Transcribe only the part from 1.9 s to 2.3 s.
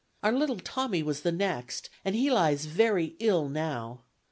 and